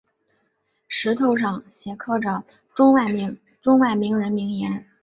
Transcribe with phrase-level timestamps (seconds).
[0.87, 3.07] 石头上镌刻着中外
[3.99, 4.83] 名人名言。